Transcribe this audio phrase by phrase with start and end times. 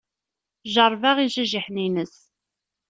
[0.73, 2.15] Jeṛṛebeɣ ijajiḥen-ines.